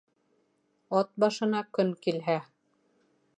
[0.99, 2.39] Ат башына көн килһә